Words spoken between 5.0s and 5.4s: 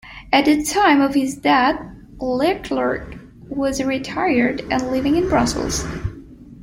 in